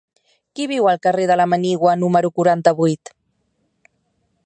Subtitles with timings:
[0.59, 3.17] Qui viu al carrer de la Manigua número quaranta-vuit?